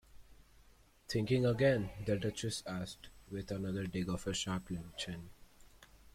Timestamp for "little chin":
4.71-5.29